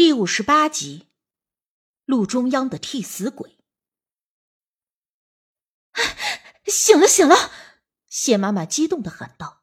[0.00, 1.10] 第五十八集，
[2.06, 3.58] 路中央的替死鬼。
[6.64, 7.52] 醒了，醒了！
[8.08, 9.62] 谢妈妈激动的喊道。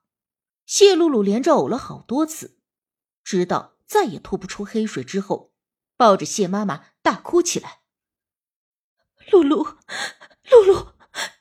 [0.68, 2.60] 谢露露连着呕了好多次，
[3.24, 5.56] 直到再也吐不出黑水之后，
[5.96, 7.82] 抱着谢妈妈大哭起来。
[9.32, 10.94] 露露，露露，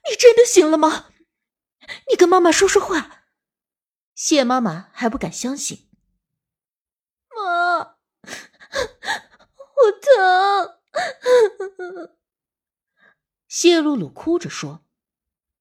[0.08, 1.10] 你真的醒了吗？
[2.08, 3.26] 你跟妈妈说说话。
[4.14, 5.90] 谢妈妈还不敢相信。
[7.28, 7.94] 妈。
[9.75, 10.78] 我疼，
[13.48, 14.84] 谢露露哭着说：“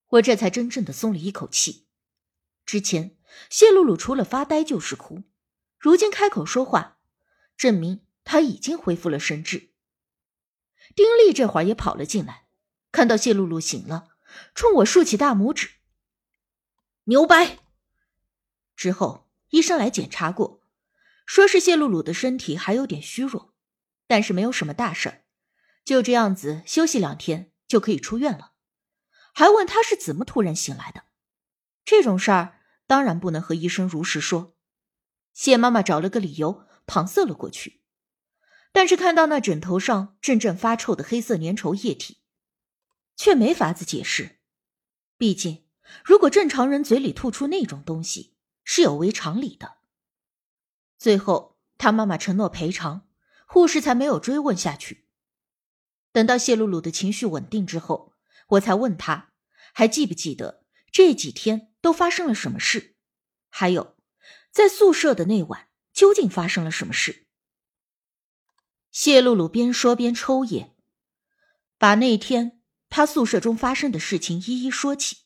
[0.08, 1.88] 我这才真正的松了一口气。
[2.66, 3.18] 之前
[3.50, 5.24] 谢露露除了发呆就是哭，
[5.78, 7.00] 如今开口说话，
[7.56, 9.72] 证明她已经恢复了神智。”
[10.96, 12.48] 丁力这会儿也跑了进来，
[12.92, 14.10] 看到谢露露醒了，
[14.54, 15.72] 冲我竖起大拇指
[17.06, 17.60] ：“牛掰！”
[18.76, 20.62] 之后医生来检查过。
[21.26, 23.55] 说是谢露露的身体还有点虚弱，
[24.08, 25.24] 但是没有什么大事儿，
[25.84, 28.54] 就这样子休息两天就可以出院了。
[29.34, 31.04] 还问他是怎么突然醒来的，
[31.84, 34.56] 这种事儿当然不能和医生如实说。
[35.34, 37.82] 谢妈妈找了个理由搪塞了过去，
[38.72, 42.20] 但是看到那枕头上阵阵发臭的黑色粘稠液体，
[43.18, 44.40] 却没法子解释。
[45.18, 45.66] 毕竟，
[46.06, 49.80] 如果正常人嘴里吐出那种东西，是有违常理的。
[50.98, 53.05] 最后，他妈妈承诺赔偿，
[53.46, 55.08] 护士才没有追问下去。
[56.12, 58.14] 等到谢露露的情绪稳定之后，
[58.50, 59.34] 我才问她
[59.74, 62.96] 还记不记得这几天都发生了什么事，
[63.50, 63.98] 还有
[64.52, 67.28] 在宿舍的那晚究竟发生了什么事。
[68.92, 70.74] 谢露露边说边抽烟，
[71.78, 75.18] 把那天她宿舍中发生的事情一一说起。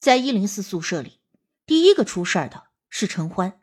[0.00, 1.20] 在一零四宿舍里，
[1.64, 3.60] 第一个出事的是陈欢。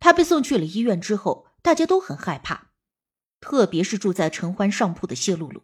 [0.00, 2.72] 他被送去了医院之后，大家都很害怕，
[3.40, 5.62] 特别是住在陈欢上铺的谢露露。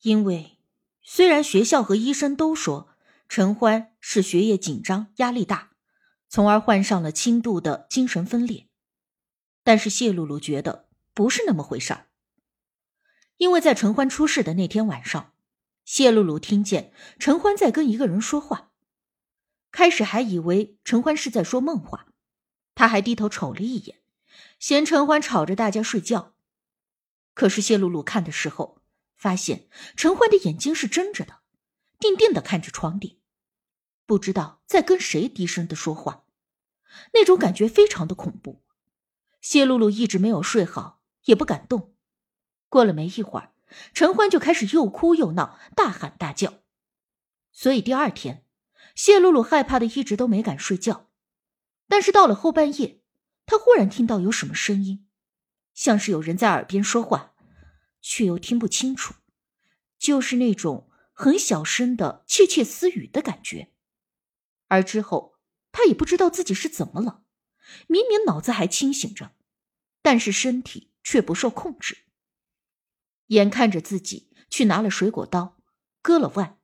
[0.00, 0.58] 因为
[1.02, 2.96] 虽然学校和医生都说
[3.28, 5.70] 陈欢是学业紧张、压力大，
[6.28, 8.66] 从而患上了轻度的精神分裂，
[9.62, 12.08] 但是谢露露觉得不是那么回事儿。
[13.36, 15.32] 因为在陈欢出事的那天晚上，
[15.84, 18.72] 谢露露听见陈欢在跟一个人说话，
[19.70, 22.08] 开始还以为陈欢是在说梦话。
[22.74, 24.00] 他还低头瞅了一眼，
[24.58, 26.34] 嫌陈欢吵着大家睡觉。
[27.34, 28.80] 可是谢露露看的时候，
[29.16, 31.40] 发现陈欢的眼睛是睁着的，
[31.98, 33.20] 定定的看着床底，
[34.06, 36.24] 不知道在跟谁低声的说话，
[37.12, 38.62] 那种感觉非常的恐怖。
[39.40, 41.94] 谢露露一直没有睡好，也不敢动。
[42.68, 43.52] 过了没一会儿，
[43.92, 46.62] 陈欢就开始又哭又闹，大喊大叫。
[47.52, 48.46] 所以第二天，
[48.94, 51.10] 谢露露害怕的一直都没敢睡觉。
[51.88, 53.02] 但是到了后半夜，
[53.46, 55.06] 他忽然听到有什么声音，
[55.74, 57.34] 像是有人在耳边说话，
[58.00, 59.14] 却又听不清楚，
[59.98, 63.72] 就是那种很小声的窃窃私语的感觉。
[64.68, 65.38] 而之后，
[65.72, 67.22] 他也不知道自己是怎么了，
[67.86, 69.34] 明明脑子还清醒着，
[70.00, 71.98] 但是身体却不受控制。
[73.26, 75.58] 眼看着自己去拿了水果刀，
[76.00, 76.58] 割了腕，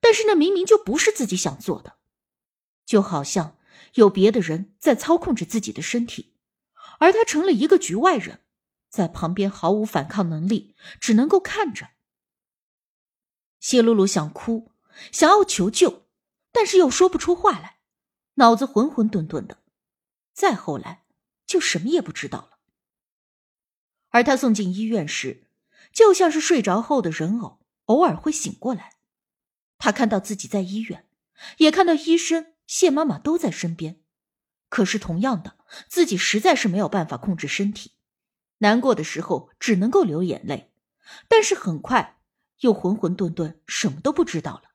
[0.00, 1.96] 但是那明明就不是自己想做的，
[2.84, 3.58] 就好像……
[3.94, 6.34] 有别的人在操控着自己的身体，
[6.98, 8.40] 而他成了一个局外人，
[8.88, 11.90] 在旁边毫无反抗能力，只能够看着。
[13.60, 14.72] 谢露露想哭，
[15.12, 16.02] 想要求救，
[16.50, 17.78] 但是又说不出话来，
[18.34, 19.58] 脑子浑浑沌沌的。
[20.32, 21.04] 再后来，
[21.46, 22.58] 就什么也不知道了。
[24.08, 25.44] 而他送进医院时，
[25.92, 28.96] 就像是睡着后的人偶，偶尔会醒过来。
[29.78, 31.06] 他看到自己在医院，
[31.58, 32.51] 也看到医生。
[32.72, 34.00] 谢妈妈都在身边，
[34.70, 35.58] 可是同样的，
[35.90, 37.92] 自己实在是没有办法控制身体，
[38.60, 40.72] 难过的时候只能够流眼泪，
[41.28, 42.18] 但是很快
[42.60, 44.70] 又浑浑沌沌，什么都不知道了。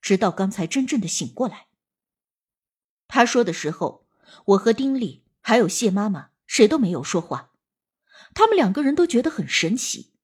[0.00, 1.66] 直到刚才真正的醒过来，
[3.08, 4.06] 他说的时候，
[4.44, 7.50] 我和丁力还有谢妈妈谁都没有说话，
[8.32, 10.14] 他们两个人都觉得很神奇，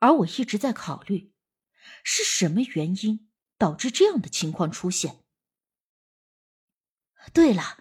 [0.00, 1.32] 而我一直在考虑，
[2.02, 5.22] 是什么原因导致这样的情况出现。
[7.32, 7.78] 对了，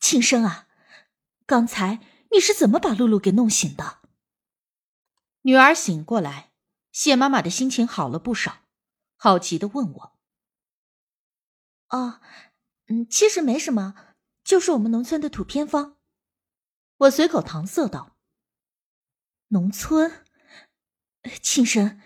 [0.00, 0.68] 庆生啊，
[1.46, 3.98] 刚才你是怎么把露露给弄醒的？
[5.42, 6.52] 女儿醒过来，
[6.92, 8.64] 谢妈妈的心情好了不少，
[9.16, 10.18] 好奇的问我
[11.90, 12.20] ：“哦，
[12.88, 13.94] 嗯，其实没什么，
[14.42, 15.96] 就是我们农村的土偏方。”
[16.98, 18.16] 我随口搪塞道
[19.48, 20.24] ：“农村？
[21.40, 22.00] 庆生，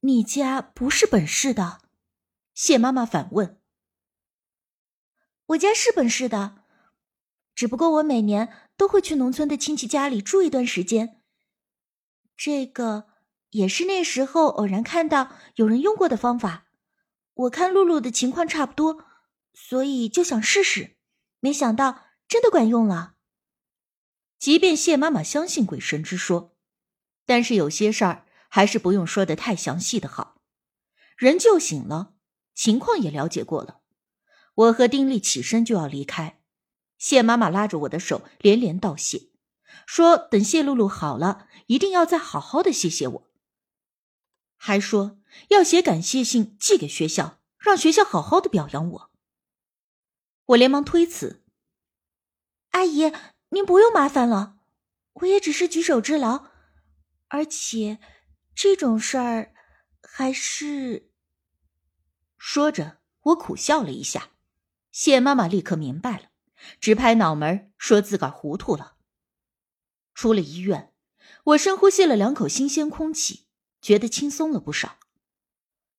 [0.00, 1.82] 你家不是本市的？”
[2.54, 3.60] 谢妈妈反问。
[5.46, 6.64] 我家是本市的，
[7.54, 11.22] 只不过我每年都会去农村的亲戚家里住一段时间。
[12.36, 13.06] 这个
[13.50, 16.66] 也是那时候偶然看到有人用过的方法。
[17.34, 19.04] 我看露露的情况差不多，
[19.54, 20.96] 所以就想试试。
[21.40, 23.14] 没想到真的管用了。
[24.38, 26.56] 即便谢妈妈相信鬼神之说，
[27.24, 30.40] 但是有些事儿还是不用说的太详细的好。
[31.16, 32.14] 人救醒了，
[32.54, 33.82] 情况也了解过了。
[34.56, 36.40] 我和丁力起身就要离开，
[36.98, 39.30] 谢妈妈拉着我的手，连连道谢，
[39.86, 43.30] 说等谢露露好了，一定要再好好的谢谢我，
[44.56, 45.18] 还说
[45.48, 49.10] 要写感谢信寄给学校，让学校好好的表扬我。
[50.46, 51.44] 我连忙推辞
[52.72, 53.12] ：“阿姨，
[53.50, 54.58] 您不用麻烦了，
[55.14, 56.46] 我也只是举手之劳，
[57.28, 57.98] 而且
[58.54, 59.52] 这种事儿。”
[60.08, 61.10] 还是，
[62.38, 64.30] 说着，我苦笑了一下。
[64.98, 66.30] 谢妈妈立刻明白了，
[66.80, 68.94] 直拍脑门说自个儿糊涂了。
[70.14, 70.90] 出了医院，
[71.44, 73.44] 我深呼吸了两口新鲜空气，
[73.82, 74.96] 觉得轻松了不少。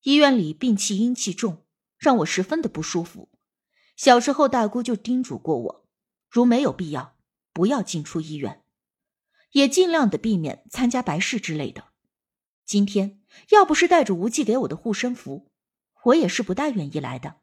[0.02, 1.64] 医院里病气阴气重，
[2.00, 3.30] 让我十分的不舒服。
[3.96, 5.86] 小时候，大姑就叮嘱过我，
[6.28, 7.16] 如没有必要，
[7.54, 8.64] 不要进出医院，
[9.52, 11.90] 也尽量的避免参加白事之类的。
[12.66, 15.52] 今天要不是带着无忌给我的护身符，
[16.06, 17.36] 我也是不大愿意来的。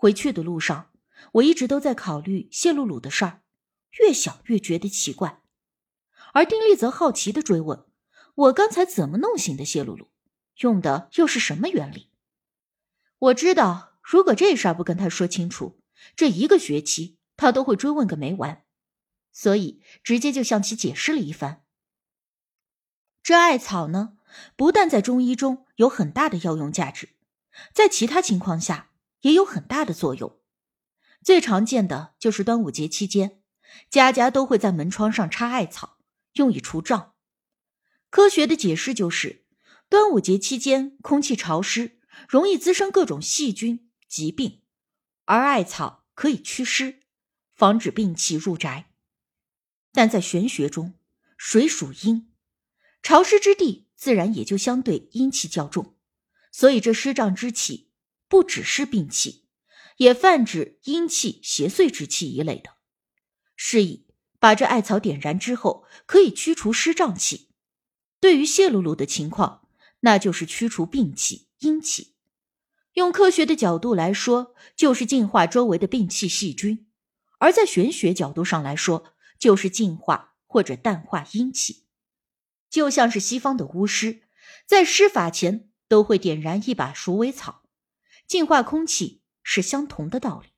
[0.00, 0.90] 回去的路上，
[1.32, 3.42] 我一直都在考虑谢露露的事儿，
[4.00, 5.42] 越想越觉得奇怪。
[6.32, 7.84] 而丁力则好奇的追问
[8.34, 10.08] ：“我刚才怎么弄醒的谢露露？
[10.60, 12.08] 用的又是什么原理？”
[13.28, 15.82] 我知道，如果这事儿不跟他说清楚，
[16.16, 18.64] 这一个学期他都会追问个没完，
[19.32, 21.62] 所以直接就向其解释了一番。
[23.22, 24.16] 这艾草呢，
[24.56, 27.10] 不但在中医中有很大的药用价值，
[27.74, 28.89] 在其他情况下
[29.20, 30.40] 也有很大的作用。
[31.22, 33.42] 最常见的就是端午节期间，
[33.90, 35.98] 家家都会在门窗上插艾草，
[36.34, 37.12] 用以除瘴。
[38.08, 39.44] 科学的解释就是，
[39.88, 44.62] 端午节期间空气潮湿，容易滋生各种细菌疾病，
[45.26, 47.00] 而艾草可以祛湿，
[47.54, 48.90] 防止病气入宅。
[49.92, 50.94] 但在玄学中，
[51.36, 52.32] 水属阴。
[53.02, 55.94] 潮湿之地自然也就相对阴气较重，
[56.50, 57.89] 所以这湿胀之气
[58.30, 59.44] 不只是病气，
[59.96, 62.76] 也泛指阴气邪祟之气一类的。
[63.56, 64.06] 是以
[64.38, 67.50] 把这艾草点燃之后，可以驱除湿胀气。
[68.20, 69.66] 对于谢露露的情况，
[70.00, 72.14] 那就是驱除病气阴气。
[72.92, 76.86] 用科学的角度来说，就是净化周围的病气细菌；
[77.38, 81.86] 而在玄学角度上来说，就是净化或者淡化阴气。
[82.70, 84.22] 就像是西方的巫师，
[84.66, 87.59] 在施法前都会点燃一把鼠尾草，
[88.30, 90.50] 净化空气是相同的道理。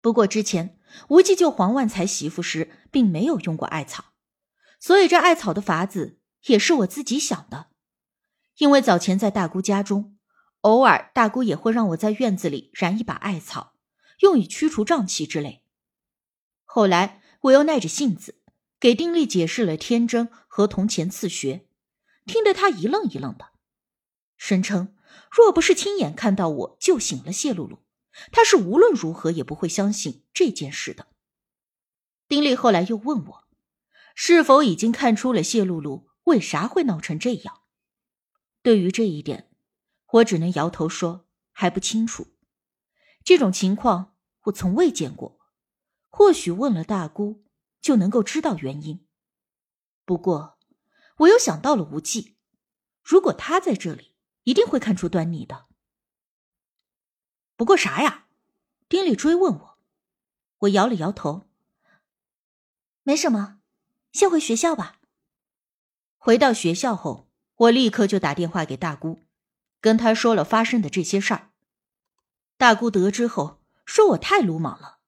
[0.00, 4.06] 不过之前无忌救黄万才媳妇时，并没有用过艾草，
[4.80, 7.68] 所以这艾草的法子也是我自己想的。
[8.56, 10.18] 因为早前在大姑家中，
[10.62, 13.76] 偶尔大姑也会让我在院子里燃一把艾草，
[14.22, 15.62] 用以驱除瘴气之类。
[16.64, 18.42] 后来我又耐着性子。
[18.80, 21.68] 给丁力解释了天真和铜钱刺穴，
[22.26, 23.50] 听得他一愣一愣的，
[24.36, 24.96] 声称
[25.34, 27.78] 若不是亲眼看到我救醒了谢露露，
[28.30, 31.08] 他是无论如何也不会相信这件事的。
[32.28, 33.44] 丁力后来又问我，
[34.14, 37.62] 是否已经看出了谢露露为啥会闹成这样？
[38.62, 39.50] 对于这一点，
[40.12, 42.26] 我只能摇头说还不清楚。
[43.24, 45.40] 这种情况我从未见过，
[46.10, 47.42] 或许问了大姑。
[47.82, 49.08] 就能够知道原因。
[50.04, 50.56] 不过，
[51.16, 52.36] 我又想到了无忌，
[53.02, 54.11] 如果他在这里，
[54.44, 55.66] 一定会看出端倪的。
[57.56, 58.26] 不过啥呀？
[58.88, 59.78] 丁力追问我，
[60.58, 61.48] 我摇了摇头，
[63.02, 63.60] 没什么，
[64.12, 65.00] 先回学校吧。
[66.16, 69.24] 回到学校后，我立刻就打电话给大姑，
[69.80, 71.52] 跟她说了发生的这些事儿。
[72.56, 74.98] 大姑得知后，说我太鲁莽了，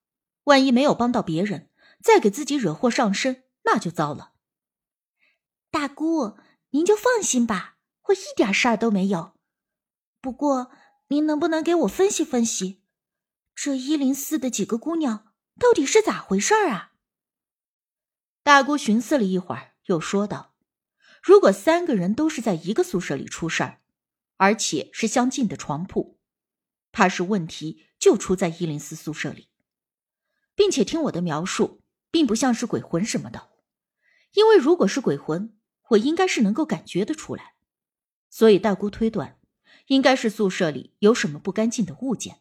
[0.45, 1.71] 万一没有帮到别人。
[2.03, 4.35] 再给自己惹祸上身，那就糟了。
[5.71, 6.37] 大姑，
[6.71, 7.74] 您就放心吧，
[8.05, 9.35] 我一点事儿都没有。
[10.21, 10.71] 不过，
[11.09, 12.83] 您能不能给我分析分析，
[13.55, 16.93] 这一零四的几个姑娘到底是咋回事儿啊？
[18.43, 20.55] 大姑寻思了一会儿，又说道
[21.23, 23.81] ：“如果三个人都是在一个宿舍里出事儿，
[24.37, 26.19] 而且是相近的床铺，
[26.93, 29.49] 怕是问题就出在一零四宿舍里，
[30.55, 31.81] 并且听我的描述。”
[32.15, 33.51] 并不像是鬼魂什么的，
[34.35, 35.59] 因为如果是鬼魂，
[35.89, 37.54] 我应该是能够感觉得出来。
[38.35, 39.39] 所以大姑推断，
[39.87, 42.41] 应该是宿舍里有什么不干净的物件。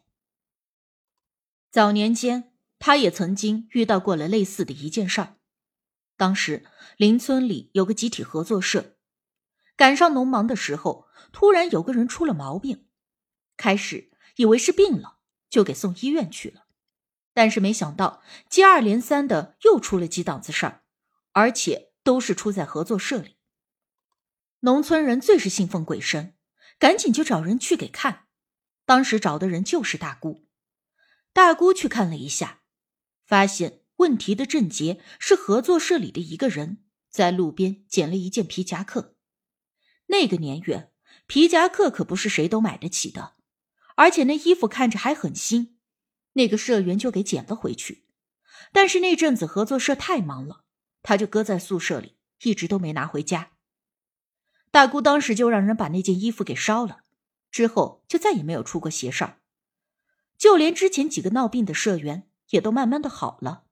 [1.70, 5.36] 早年间，他也曾经遇到过了类似的一件事儿。
[6.16, 8.96] 当时邻村里有个集体合作社，
[9.76, 12.88] 赶上农忙的时候，突然有个人出了毛病。
[13.56, 16.66] 开始以为是病了，就给送医院去了。
[17.32, 20.82] 但是没想到接二连三的又出了几档子事儿，
[21.30, 23.36] 而且都是出在合作社里。
[24.64, 26.32] 农村人最是信奉鬼神，
[26.78, 28.28] 赶紧就找人去给看。
[28.86, 30.46] 当时找的人就是大姑。
[31.34, 32.62] 大姑去看了一下，
[33.26, 39.18] 发现问题的症结是合作社里的一个人在路边捡了一件皮夹克。
[40.06, 40.90] 那个年月，
[41.26, 43.34] 皮夹克可不是谁都买得起的，
[43.96, 45.78] 而且那衣服看着还很新。
[46.32, 48.06] 那个社员就给捡了回去，
[48.72, 50.64] 但是那阵子合作社太忙了，
[51.02, 53.50] 他就搁在宿舍里，一直都没拿回家。
[54.74, 57.04] 大姑当时就让人把那件衣服给烧了，
[57.52, 59.38] 之后就再也没有出过邪事儿。
[60.36, 63.66] 就连之前几个闹病的社员也都慢慢的好了。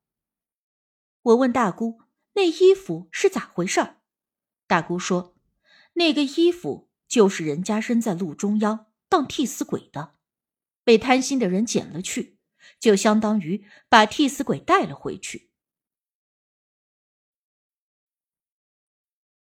[1.22, 2.02] 我问大姑
[2.34, 3.96] ：“那衣服是咋回事？”
[4.68, 5.34] 大姑说
[5.94, 10.14] ：“那个衣服就是人家扔在路中央当替死鬼的，
[10.84, 12.38] 被贪心的人捡了去，
[12.78, 15.50] 就相当于把替死鬼带了回去。